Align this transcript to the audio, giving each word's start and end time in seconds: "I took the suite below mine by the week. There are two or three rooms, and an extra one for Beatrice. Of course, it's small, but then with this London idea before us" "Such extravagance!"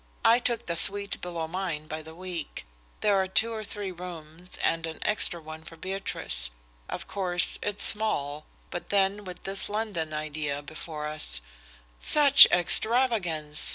"I 0.25 0.39
took 0.39 0.65
the 0.65 0.75
suite 0.75 1.21
below 1.21 1.47
mine 1.47 1.85
by 1.85 2.01
the 2.01 2.15
week. 2.15 2.65
There 3.01 3.17
are 3.21 3.27
two 3.27 3.53
or 3.53 3.63
three 3.63 3.91
rooms, 3.91 4.57
and 4.63 4.87
an 4.87 4.97
extra 5.03 5.39
one 5.39 5.63
for 5.63 5.75
Beatrice. 5.75 6.49
Of 6.89 7.07
course, 7.07 7.59
it's 7.61 7.85
small, 7.85 8.47
but 8.71 8.89
then 8.89 9.25
with 9.25 9.43
this 9.43 9.69
London 9.69 10.11
idea 10.11 10.63
before 10.63 11.05
us" 11.05 11.39
"Such 11.99 12.47
extravagance!" 12.49 13.69